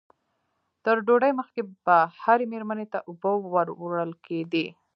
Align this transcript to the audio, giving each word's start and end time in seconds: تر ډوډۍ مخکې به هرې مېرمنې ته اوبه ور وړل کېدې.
تر 0.85 0.95
ډوډۍ 1.05 1.31
مخکې 1.39 1.61
به 1.85 1.97
هرې 2.23 2.45
مېرمنې 2.53 2.85
ته 2.93 2.99
اوبه 3.09 3.31
ور 3.53 3.67
وړل 3.81 4.11
کېدې. 4.25 4.65